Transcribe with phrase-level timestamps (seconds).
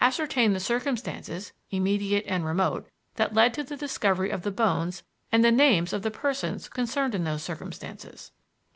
[0.03, 5.45] Ascertain the circumstances (immediate and remote) that led to the discovery of the bones and
[5.45, 8.31] the names of the persons concerned in those circumstances.